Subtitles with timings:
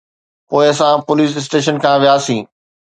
[0.47, 2.43] پوءِ اسان police station کان وياسين.